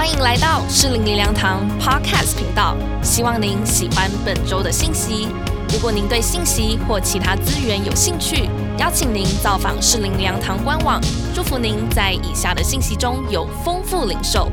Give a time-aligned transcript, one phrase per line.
[0.00, 5.28] 欢迎来到适龄灵粮堂 Podcast 频道，希望您喜欢本周的信息。
[5.70, 10.98] 如果您对信息或其他资源有兴趣，邀请您造访适龄灵粮堂官网。
[11.34, 14.50] 祝福您在以下的信息中有丰富领受。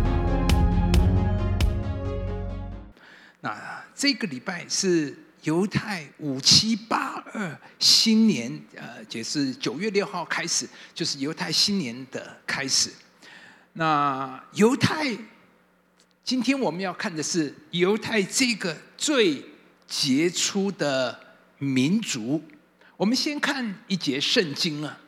[3.39, 12.91] 那这个礼拜是犹太五七八二新年，呃，也是九月六号开始，就是犹太新年的开始。
[13.71, 15.15] 那犹太，
[16.27, 19.41] 今天我们要看的是犹太这个最
[19.87, 21.17] 杰出的
[21.57, 22.43] 民族。
[22.97, 24.99] 我们先看一节圣经啊，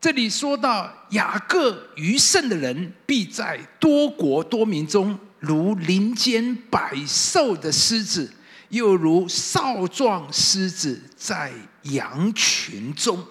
[0.00, 8.32] 这里说到雅各余剩的人，必在多国多民中，如林间百兽的狮子，
[8.70, 11.52] 又如少壮狮子在
[11.82, 13.22] 羊群中。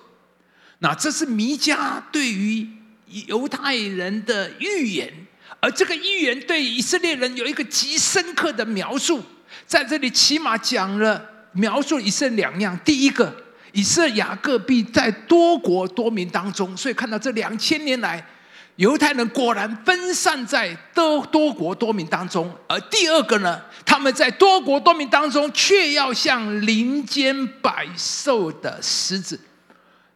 [0.78, 2.78] 那这是弥迦对于。
[3.10, 5.27] 犹太人的预言，
[5.60, 9.24] 而这个预言对以色列人有一个极深刻的描述，
[9.66, 12.80] 在这里起码讲了描述以色列两样。
[12.86, 13.36] 第一个，
[13.72, 18.24] 以色列雅各必在多国多民当中，所以看到这两千年来，
[18.76, 22.56] 犹太人果然分散在多多国多民当中。
[22.68, 29.40] 而第二个呢，他们在多国多民当中，却要像林间百兽的狮子。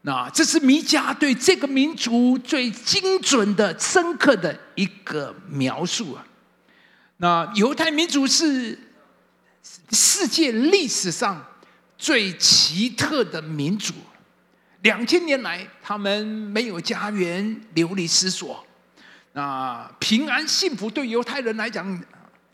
[0.03, 6.25] 那这是弥迦对这个民族最精准的、深刻的一个描述啊。
[7.17, 8.77] 那犹太民族是
[9.91, 11.45] 世界历史上
[11.97, 13.93] 最奇特的民族，
[14.81, 18.65] 两千年来他们没有家园，流离失所。
[19.33, 22.03] 那平安幸福对犹太人来讲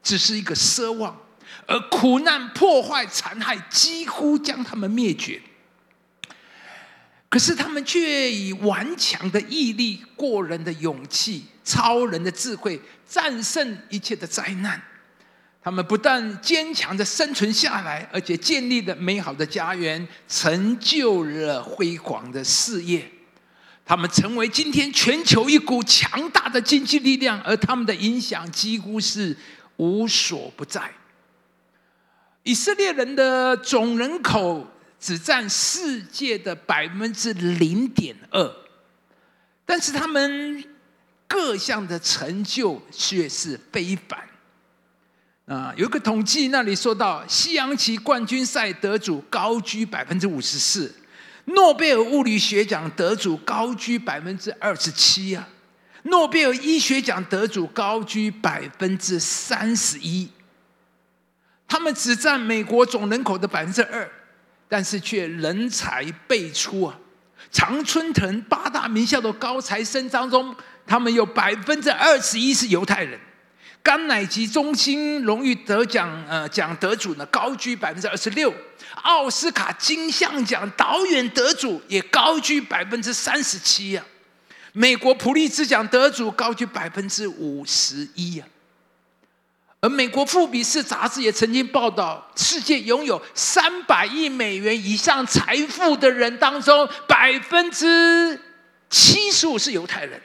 [0.04, 1.18] 只是一个奢望，
[1.66, 5.42] 而苦难、破坏、残害几乎将他们灭绝。
[7.30, 14.82] 可是他们却以顽强的毅力、过人的勇气、超人的智慧，战胜一切的灾难。
[15.62, 23.06] 他们不但坚强的生存下来，而且建立了美好的家园，成就了辉煌的事业。
[23.86, 29.36] 他们成为今天全球一股强大的经济力量，而他们的影响几乎是
[29.76, 30.90] 无所不在。
[32.44, 34.66] 以色列人的总人口。
[35.00, 38.56] 只占世界的百分之零点二，
[39.66, 40.64] 但是他们
[41.28, 44.20] 各项的成就却是非凡。
[45.46, 50.94] 啊，有一个统计，那里说到西洋棋冠军赛得主高居百分之五十四，
[51.46, 55.48] 诺贝尔物理学奖得主高居百分之二十七啊，
[56.04, 60.30] 诺贝尔医学奖得主高居百分之三十一，
[61.68, 64.12] 他们只占美国总人口的百分之二。
[64.70, 67.00] 但是却人才辈出啊！
[67.52, 70.54] 常春藤八大名校的高材生当中，
[70.86, 73.20] 他们有百分之二十一是犹太人。
[73.82, 78.54] 甘乃吉中心荣誉得奖呃奖得主呢，高居百分之二十六。
[79.04, 84.04] 奥斯卡金像奖导演得主也高居百分之三十七呀。
[84.74, 88.46] 美国普利兹奖得主高居百分之五十一呀。
[89.80, 98.42] 而美国富比士杂志也曾经报道，世界拥有三百亿美元以上财富的人当中，百分之
[98.90, 100.20] 七十五是犹太人。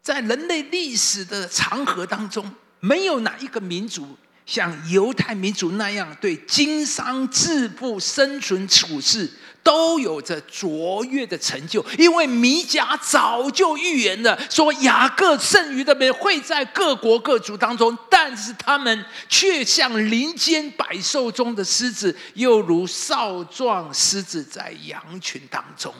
[0.00, 2.50] 在人类历史的长河当中，
[2.80, 4.16] 没有哪一个民族。
[4.48, 9.30] 像犹太民族那样，对经商致富、生存处事
[9.62, 25.94] 都有着卓越的成就，因为米迦早就预言了，说雅各剩余的人会在各国各族当中，但是他们却像林间百兽中的狮子，又如少壮狮子在羊群当中。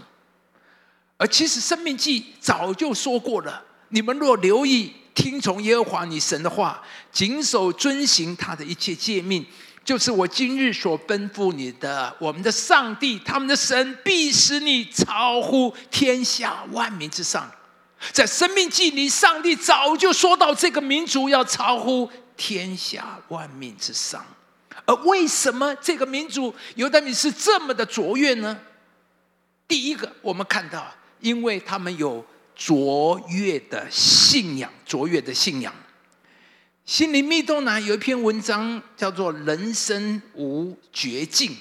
[1.19, 4.95] 而其实《生命记》早就说过了，你们若留意。
[5.19, 6.81] 听从耶和华你神的话，
[7.11, 9.45] 谨守遵行他的一切诫命，
[9.85, 12.15] 就是我今日所吩咐你的。
[12.21, 17.51] 我们的上帝，他们的神必使你超乎天下万民之上。
[18.13, 24.25] 在生命记里，上帝早就说到这个民族要超乎天下万民之上。
[24.87, 28.57] 而为什么这个民族犹太民是这么的卓越呢？
[29.67, 30.87] 第一个，我们看到，
[31.19, 32.25] 因为他们有。
[32.59, 35.73] 卓越的信仰，卓越的信仰。
[36.85, 41.53] 心灵密洞呢有一篇文章叫做《人生无绝境》。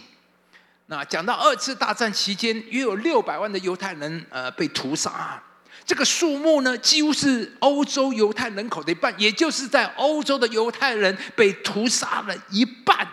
[0.88, 5.40] 那讲到二次大战期间，约有六百万的犹太人呃被屠杀，
[5.86, 13.08] 这个数目呢几乎是欧洲犹太人口的一半，也就是在欧洲的犹太人被屠杀了一半，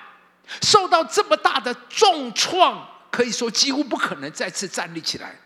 [0.63, 5.37] 受到这么大的重创，可以说几乎不可能再次站立起来。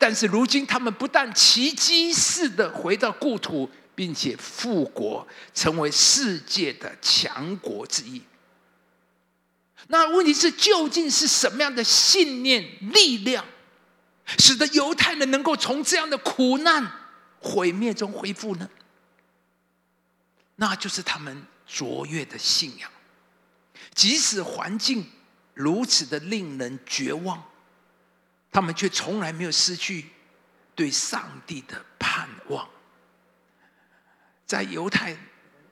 [0.00, 8.22] 但是如今，他们不但奇迹似的回到故土，并且复国，成为世界的强国之一。
[9.88, 13.44] 那问题是，究竟是什么样的信念力量，
[14.38, 16.90] 使得犹太人能够从这样的苦难
[17.38, 18.70] 毁灭中恢复呢？
[20.56, 22.90] 那就是他们卓越的信仰，
[23.94, 25.04] 即使环境
[25.52, 27.49] 如此的令人绝望，
[28.50, 30.06] 他们却从来没有失去
[30.74, 32.68] 对上帝的盼望。
[34.46, 35.16] 在犹太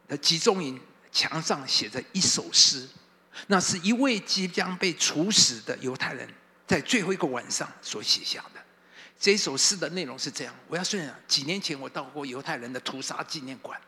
[0.07, 0.81] 的集中营
[1.11, 2.89] 墙上写着一首诗。
[3.47, 6.29] 那是一位即将被处死的犹太人
[6.67, 8.61] 在最后一个晚上所写下的
[9.17, 13.81] 这首诗的内容是这样：我要说，几年前我到过犹太人的屠杀纪念馆。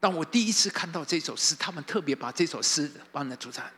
[0.00, 3.70] 当我第一次看到这首诗，他们特别把这首诗放在主场，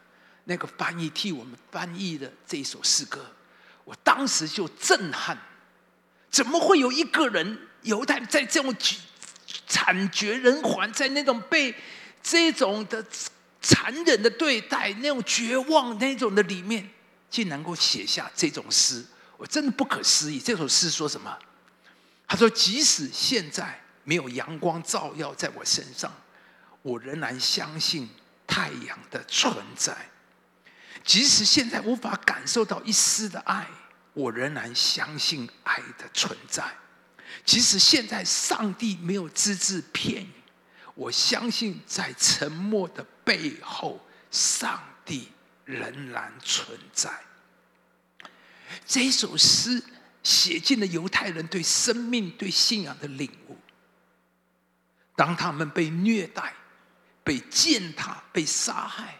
[0.44, 3.28] 那个翻译替我们翻译的这首诗歌，
[3.88, 5.38] 我当时就震撼：
[6.30, 8.76] 怎么会有一个人犹太在这种
[9.66, 11.74] 惨绝人寰，在那种被
[12.22, 13.02] 这种的。
[13.60, 16.88] 残忍的对待，那种绝望，那种的里面，
[17.28, 19.04] 竟能够写下这种诗，
[19.36, 20.38] 我真的不可思议。
[20.38, 21.36] 这首诗说什么？
[22.28, 26.10] 他说：“即使现在没有阳光照耀在我身上，
[26.82, 28.08] 我仍然相信
[28.46, 29.92] 太阳的存在；
[31.04, 33.66] 即使现在无法感受到一丝的爱，
[34.18, 36.64] 我仍然相信爱的存在；
[37.44, 40.32] 即使现在上帝没有只字片语。”
[40.96, 45.30] 我相信，在沉默的背后，上帝
[45.64, 47.08] 仍然存在。
[48.84, 49.80] 这首诗
[50.24, 53.56] 写进了犹太人对生命、对信仰的领悟。
[55.14, 56.52] 当他们被虐待、
[57.22, 59.16] 被践踏、被杀害，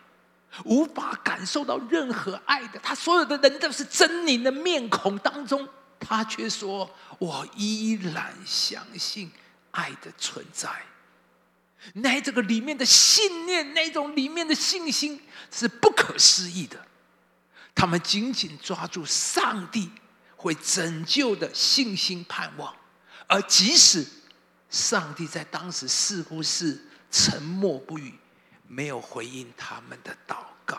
[0.65, 5.69] 无法感受到任何爱的，他所有的人都是狰狞的面孔当中，
[6.01, 9.31] 他却说：“我依然相信
[9.71, 10.71] 爱的存在。”
[11.95, 15.21] 那这个里面的信念，那种里面的信心
[15.51, 16.85] 是不可思议的。
[17.75, 19.89] 他们紧紧抓住上帝
[20.35, 22.75] 会拯救的信心盼望，
[23.29, 24.05] 而即使
[24.69, 28.13] 上帝在当时似乎是沉默不语，
[28.69, 30.79] 没有回应他们的祷告。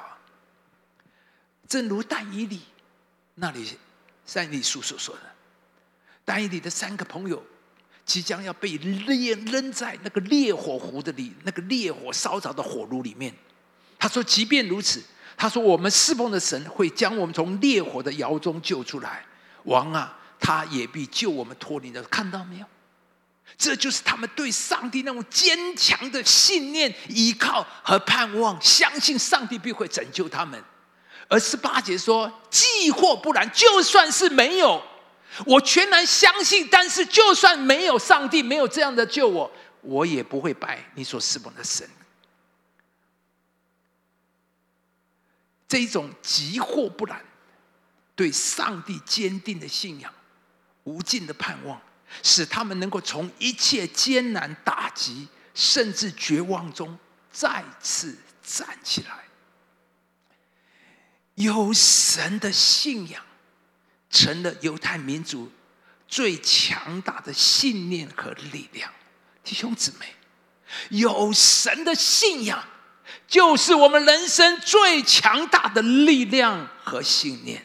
[1.68, 2.62] 正如但以理
[3.36, 3.77] 那里
[4.25, 5.21] 三里书所说的，
[6.24, 7.44] 但以理的三个朋友。
[8.06, 13.31] 即将要被扔扔在那个烈火湖的里，那个烈火烧着的火炉里面。
[14.00, 15.00] 他说：“即便如此，
[15.38, 19.24] 他说我们侍奉的神会将我们从烈火的窑中救出来。
[19.65, 22.01] 王啊，他也必救我们脱离的。
[22.06, 22.65] 看到没有？
[23.57, 30.63] 这就是他们对上帝那种坚强的信念、依靠和盼望，相信上帝必会拯救他们。
[31.28, 34.81] 而十八节说：既或不然，就算是没有。”
[35.46, 39.51] 我全然相信，但是就算没有上帝，没有这样的救我，
[39.81, 41.88] 我也不会拜你所侍奉的神。
[45.68, 47.24] 这一种急或不然，
[48.16, 50.12] 对上帝坚定的信仰、
[50.84, 51.80] 无尽的盼望，
[52.24, 56.98] 使他们能够从一切艰难打击，甚至绝望中
[57.32, 59.26] 再次站起来。
[61.36, 63.24] 有神的信仰。
[64.12, 65.51] 成了犹太民族
[66.08, 68.92] 最强大的信念和力量，
[69.44, 70.16] 弟兄姊妹，
[70.89, 72.68] 有神的信仰
[73.28, 77.63] 就是我们人生最强大的力量和信念，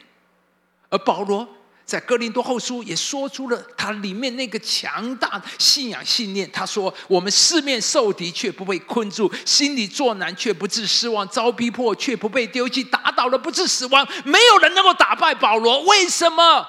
[0.91, 1.49] 而保罗。
[1.87, 6.51] 在哥林多后书也说出了他里面那个强大的信仰信念。
[6.51, 14.09] 他说：“我们四面受敌却不被困住，心里作难却不致失望，遭逼迫却不被丢弃，打倒了不致死亡。
[14.25, 15.83] 没有人能够打败保罗。
[15.83, 16.67] 为什么？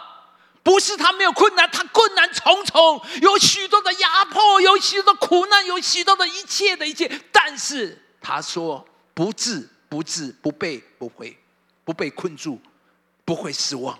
[0.61, 7.09] 不是他没有困难，他困难重重，有许多的压迫，有许多的苦难，有许多的一切的一切。
[7.31, 11.37] 但是他说：不治不治，不被不会
[11.85, 12.59] 不被困住，
[13.23, 13.97] 不会失望。”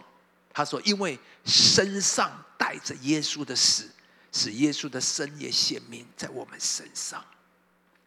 [0.58, 3.90] 他说：“因为身上带着耶稣的死，
[4.32, 7.22] 使耶稣的生也显明在我们身上。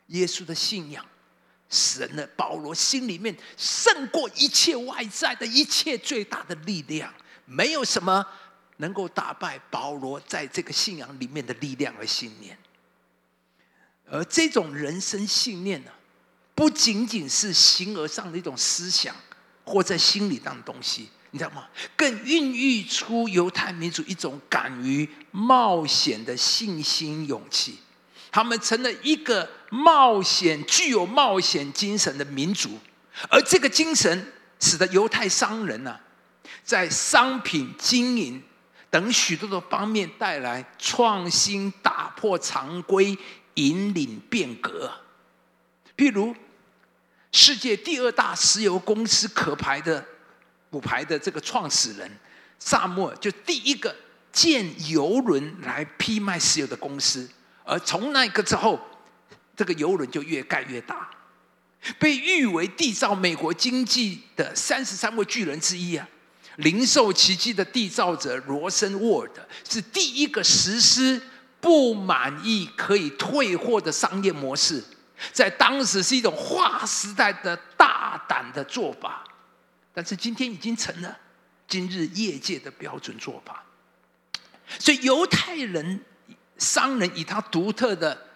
[0.06, 1.04] 耶稣的信仰，
[1.68, 7.12] 神的保罗心里面胜过一切外在的一切最大的力量，
[7.44, 8.26] 没有什么
[8.78, 12.56] 能够打败保罗在这个信仰里面的力量和信念。
[14.06, 15.90] 而这种人生信念呢，
[16.54, 19.14] 不仅仅是形而上的一种思想，
[19.66, 21.66] 或在心里当的东西。”你知道吗？
[21.96, 27.78] 更孕育出犹太民族一种敢于冒险的信心勇气，
[28.30, 32.78] 他们成了一个冒险、具有冒险精神的民族，
[33.28, 35.98] 而这个精神使得犹太商人呢，
[36.64, 38.42] 在商品经营、
[38.88, 43.16] 等许多的方面带来创新、打破常规、
[43.54, 44.90] 引领变革。
[45.96, 46.34] 譬如，
[47.32, 50.06] 世界第二大石油公司可牌的
[50.70, 52.10] 股牌的这个创始人
[52.58, 53.94] 萨默，就第一个
[54.32, 57.28] 建油轮来批卖石油的公司。
[57.64, 58.78] 而从那一个之后，
[59.56, 61.08] 这个油轮就越盖越大，
[61.98, 66.08] 被誉为缔造美国经济的三十三位巨人之一啊。
[66.56, 71.20] 零售奇迹的缔造者罗森沃尔德是第一个实施
[71.60, 74.82] 不满意可以退货的商业模式，
[75.32, 79.22] 在当时是一种划时代的大胆的做法，
[79.98, 81.18] 但是今天已经成了
[81.66, 83.64] 今日业界的标准做法。
[84.78, 86.00] 所以犹太人
[86.56, 88.28] 商人以他独特的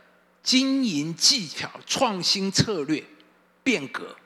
[0.43, 3.05] 经营技巧、创新策略、
[3.63, 4.17] 变革，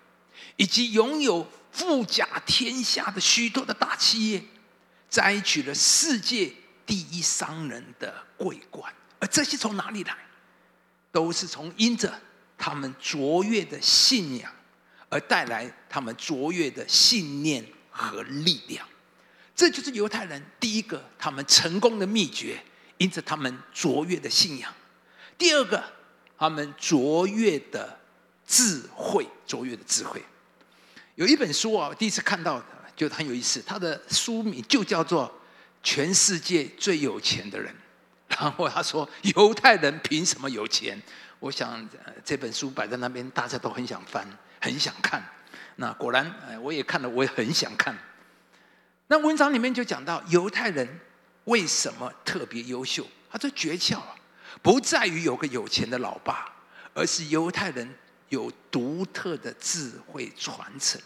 [0.57, 1.47] 以及拥有。
[1.73, 4.43] 富甲天下的许多的大企业，
[5.11, 6.51] 摘取了世界
[6.87, 10.17] 第一商人的桂冠，而这些从哪里来？
[11.13, 12.19] 都是从因着
[12.57, 14.51] 他们卓越的信仰
[15.09, 18.87] 而带来他们卓越的信念和力量。
[19.55, 22.63] 这就是犹太人第一个他们成功的秘诀，
[22.99, 24.73] 因着他们卓越的信仰。
[25.39, 25.83] 第二个，
[26.39, 27.99] 他们卓越的
[28.47, 30.23] 智慧，卓越的智慧。
[31.15, 32.63] 有一本书啊，第一次看到
[32.95, 33.63] 就很有意思。
[33.67, 35.27] 它的书名就叫做
[35.83, 37.75] 《全世界最有钱的人》。
[38.29, 41.01] 然后他说：“犹太人凭什么有钱？”
[41.39, 41.89] 我想
[42.25, 44.29] 这本书摆在那边，大家都很想翻，
[44.61, 45.23] 很想看。
[45.77, 46.33] 那果然，
[46.63, 47.97] 我也看了，我也很想看。
[49.09, 51.01] 那文章里面就讲到犹太人
[51.45, 53.07] 为什么特别优秀。
[53.31, 54.15] 他说诀窍啊，
[54.63, 56.53] 不在于有个有钱的老爸，
[56.95, 57.95] 而是犹太人。
[58.31, 61.01] 有独特的智慧传承，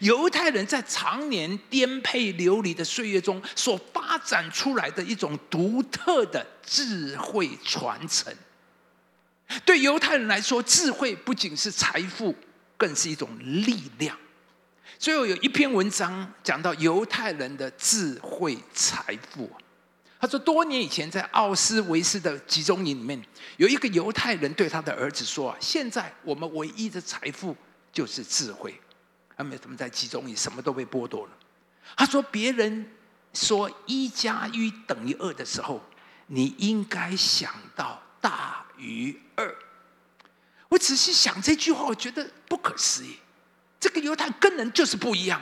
[0.00, 8.34] 犹太人在常年颠沛流离的岁月中所发展出来的一种独特的智慧传承。
[9.64, 12.34] 对犹太人来说，智慧不仅是财富，
[12.82, 14.18] 更是一种力量。
[14.98, 19.48] 最后有一篇文章讲到犹太人的智慧财富。
[20.18, 23.24] 他说，多年以前在奥斯维斯的集中营里面，
[23.56, 27.56] 有一个犹太人对他的儿子说：“啊，现在我们唯一的财富
[27.92, 28.80] 就是智慧。”
[29.36, 31.32] 他们怎么在集中营什么都被剥夺了？
[31.96, 32.90] 他说：“别人
[33.32, 35.80] 说一加一等于二的时候，
[36.26, 39.54] 你应该想到大于二。”
[40.72, 43.18] 我仔细想这句话，我觉得不可思议。
[43.78, 45.38] 这个犹太跟人就是不一样。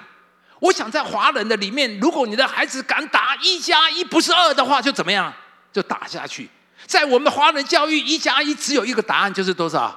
[0.59, 5.33] 我想在华人的里面，如果你的孩子敢打一加一不是二的话，就怎么样？
[5.73, 6.51] 就打下去。
[6.85, 9.97] 在我们的华人教育，一加一只有一个答案，就是多少？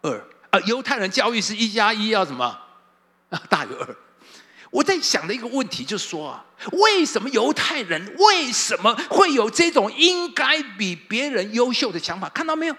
[0.00, 0.28] 二。
[0.50, 2.44] 啊犹太人教育是一加一要什么？
[3.30, 3.96] 啊，大于二。
[4.72, 12.28] 我在想的一个问题就是说啊，为什么犹太人为什么会有这种应该比别人优秀的想法？
[12.30, 12.76] 看到没有？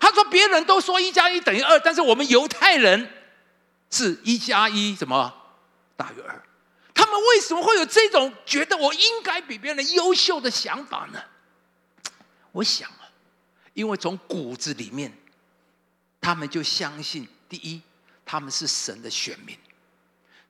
[0.00, 3.10] 他说别人都说一加一等于二，但是我们犹太人
[3.90, 5.32] 是一加一什么
[5.96, 6.42] 大于二？
[6.94, 11.20] 他们为什么会有这种觉得我应该比别人优秀的想法呢？
[12.52, 13.10] 我想啊，
[13.72, 15.12] 因为从骨子里面，
[16.20, 17.82] 他们就相信：第一，
[18.24, 19.58] 他们是神的选民。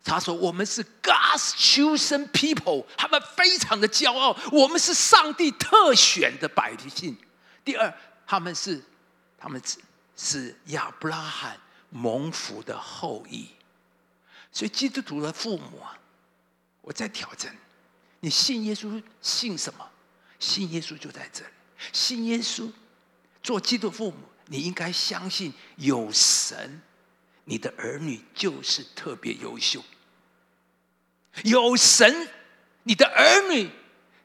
[0.04, 7.16] 他说：“我们是 God's chosen people。”他们非常的骄傲，我们是上帝特选的百姓。
[7.64, 7.90] 第二，
[8.26, 8.84] 他们是
[9.44, 9.78] 他们是
[10.16, 11.60] 是亚伯拉罕
[11.90, 13.50] 蒙福的后裔。
[14.50, 15.98] 所以基督徒的父母啊。
[16.80, 17.54] 我在挑战，
[18.20, 19.90] 你信耶稣信什么？
[20.38, 21.50] 信耶稣就在这里。
[21.92, 22.70] 信耶稣，
[23.42, 26.80] 做基督父母，你应该相信有神，
[27.44, 29.82] 你的儿女就是特别优秀。
[31.44, 32.28] 有神，
[32.82, 33.70] 你的儿女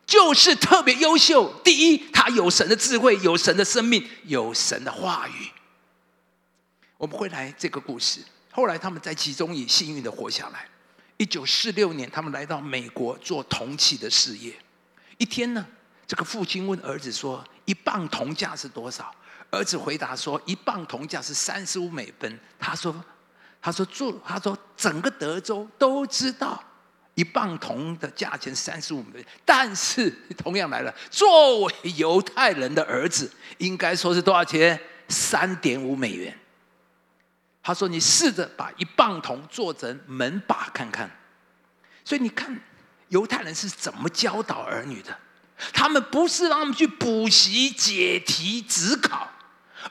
[0.10, 1.54] 就是特别优秀。
[1.64, 5.52] 第一，他有神的智慧，有神的生命，有神的话语。
[6.98, 8.20] 我们会来这个故事。
[8.52, 10.68] 后来他们在其中也幸运的活下来。
[11.18, 14.52] 一九四六年，他们来到美国做铜器的事业。
[15.20, 15.64] 一天呢，
[16.08, 19.14] 这个父亲问儿子说：“一磅铜价是多少？”
[19.52, 22.96] 儿子回答说：“一磅铜价是三十五美分。”他说
[23.62, 26.64] ：“他说做他说整个德州都知道
[27.20, 34.80] 一磅铜的价钱三十五美元，但是同样来了，作为犹太人的儿子，应该说是多少钱？
[35.10, 36.34] 三点五美元。”
[37.62, 41.12] 他说：“你试着把一磅铜做成门把看看。”
[42.06, 42.58] 所以你看，
[43.10, 45.14] 犹太人是怎么教导儿女的？
[45.74, 49.30] 他们不是让他们去补习、解题、指考，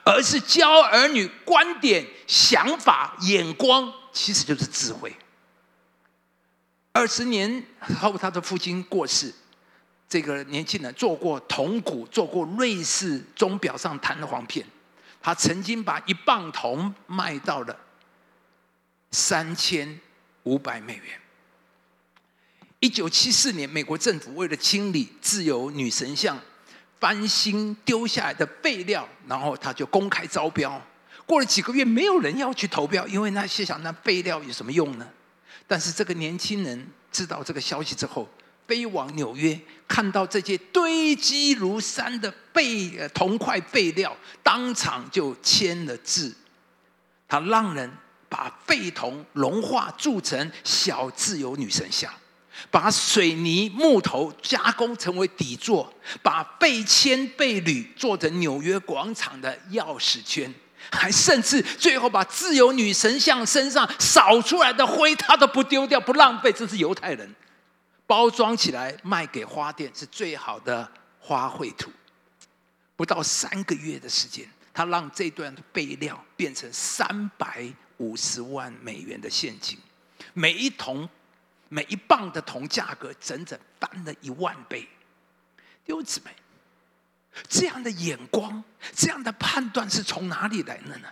[0.03, 5.15] 而是教儿女观点、想法、眼光，其实就是智慧。
[6.99, 7.63] 二十年
[7.97, 9.33] 后，他的父亲过世，
[10.09, 14.65] 这个年轻人做过铜鼓，做过瑞士钟表上弹的簧片。
[15.21, 17.73] 他曾经把一磅铜卖到了
[19.11, 19.97] 三千
[20.43, 21.05] 五百美元。
[22.81, 26.37] 一九七四年，美国政府为了清理自由女神像
[26.99, 30.81] 翻新丢下来的废料，然后他就公开招标。
[31.25, 35.07] 过了几个月，没有人要去投标，因为那些想那废料有什么用呢？
[35.69, 38.27] 但是这个年轻人知道这个消息之后。
[38.67, 46.31] 飞往纽约，看到这些堆积如山的废铜块废料，当场就签了字。
[47.27, 47.91] 他让人
[48.29, 52.13] 把废铜融化铸成小自由女神像，
[52.69, 60.53] 把水泥木头加工成为底座，把废铅废铝做成纽约广场的钥匙圈，
[60.91, 66.51] 还甚至最后把自由女神像身上扫出来的灰，他都不丢掉，不浪费。
[66.51, 67.35] 这是犹太人。
[68.07, 71.91] 包装起来卖给花店是最好的花卉图。
[72.95, 79.77] 不到三个月的时间，他让这段备料变成三百五十万美元的现金，
[80.33, 81.07] 每一桶、
[81.69, 84.87] 每一磅的铜价格整整翻了一万倍。
[85.85, 86.33] 丢子们，
[87.47, 88.63] 这样的眼光、
[88.95, 91.09] 这样的判断是从哪里来的呢？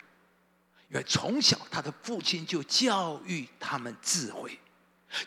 [0.90, 4.60] 因为从小他的父亲就教育他们智慧。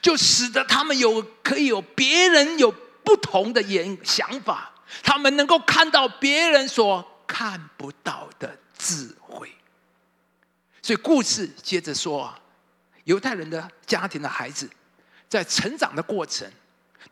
[0.02, 2.70] 就使得他们有可以有别人有
[3.02, 4.70] 不同的眼想法，
[5.02, 9.50] 他们能够看到别人所看不到的智慧。
[10.82, 12.38] 所以故事接着说啊，
[13.04, 14.68] 犹太人的家庭的孩子
[15.30, 16.46] 在成长的过程，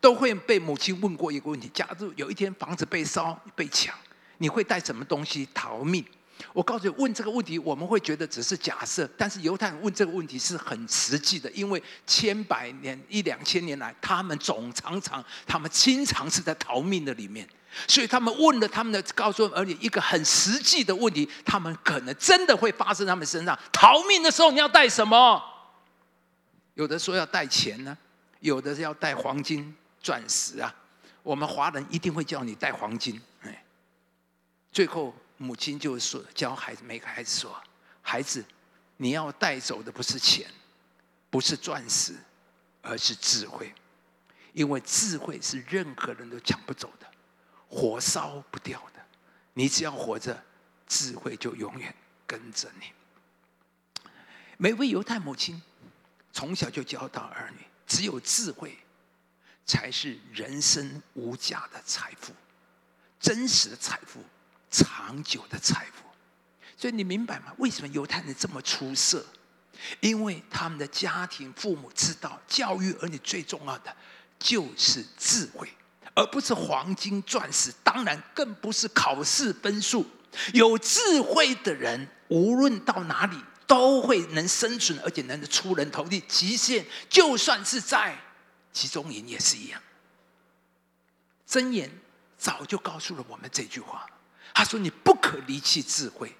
[0.00, 3.94] 都会被母亲问过一个问题：假如有一天房子被烧被抢，
[4.38, 6.04] 你会带什么东西逃命？
[6.52, 17.46] 我告诉你，问这个问题，我们会觉得只是假设，但是犹太人问这个问题是很实际的，因为千百年、一两千年来，他们总常常，他们经常是在逃命的里面，
[17.88, 23.58] 所以他们问了他们的告诉儿女一个很实际的问题：他们可能真的会发生他们身上。
[23.72, 25.42] 逃命的时候，你要带什么？
[26.74, 27.98] 有的说要带钱呢，
[28.38, 30.74] 有的是要带黄金、钻石啊。
[31.22, 33.64] 我们华人一定会叫你带黄金，哎，
[34.72, 35.14] 最后。
[35.40, 37.62] 母亲就说：“教孩子，每个孩子说，
[38.02, 38.44] 孩子，
[38.96, 40.50] 你要带走的不是钱，
[41.30, 42.16] 不是钻石，
[42.82, 43.72] 而是智慧，
[44.52, 47.06] 因为智慧是任何人都抢不走的，
[47.68, 49.00] 火烧不掉的。
[49.54, 50.42] 你只要活着，
[50.88, 51.94] 智慧就永远
[52.26, 52.92] 跟着你。”
[54.58, 55.62] 每位犹太母亲
[56.32, 58.76] 从小就教导儿女：只有智慧，
[59.68, 62.32] 才是人生无价的财富，
[63.20, 64.20] 真实的财富。
[64.70, 66.02] 长久的财富，
[66.76, 67.54] 所以你明白吗？
[67.56, 69.24] 为什么犹太人这么出色？
[70.00, 73.96] 因为他们的家庭父母知道，教育儿女最重要的
[74.38, 75.66] 就是智慧，
[76.14, 80.06] 而不是黄金钻石，当然更不是考试分数。
[80.52, 86.20] 有智慧的人，无论到哪里都会能生存，而且能出人头地。
[86.28, 88.14] 极限就算是在
[88.78, 89.82] 集中营也是一样。
[91.48, 91.90] 箴言
[92.38, 94.06] 早就告诉了我们这句话。
[94.54, 96.34] 他说：“你不可离弃智慧，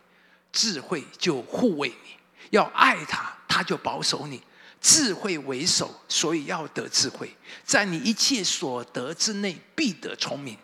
[0.53, 2.18] 智慧就护卫你；
[2.51, 4.42] 要爱他，他就保守你。
[4.81, 7.37] 智慧为首，所以要得智慧。
[7.64, 10.57] 在你一切所得之内，必得聪明。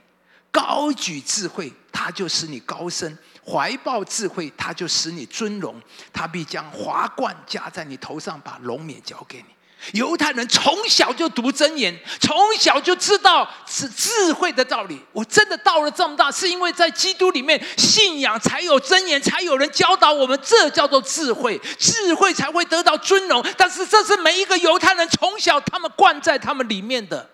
[0.50, 3.12] 高举智慧，他就使你高升；
[3.44, 5.80] 怀抱智慧，他就使你尊荣。
[6.12, 9.54] 他必将华冠加在你头上，把荣冕交给你。”
[9.92, 14.98] 犹太人从小就读真言，从小就知道是智慧的道理。
[15.12, 21.60] 我真的到了这么大，是因为在基督里面信仰，才有真言，才有人教导我们，这叫做智慧。
[21.78, 23.44] 智慧才会得到尊荣。
[23.58, 27.28] 但是这是每一个犹太人从小他们灌在他们里面的，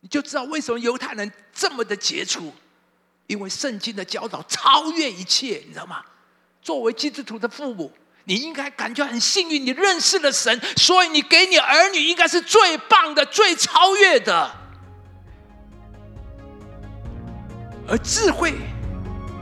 [0.00, 2.54] 你就知道为什么犹太人这么的杰出，
[3.26, 6.04] 因为圣经的教导超越一切，你知道吗？
[6.62, 7.92] 作为基督徒的父母。
[8.24, 14.50] 你应该感觉很幸运，你认识了神，所以你给你儿女应该是最棒的、最超越的。
[17.88, 18.54] 而智慧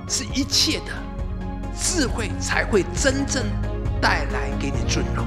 [0.09, 0.93] 是一切的，
[1.79, 3.45] 智慧才会真正
[4.01, 5.27] 带来给你尊荣。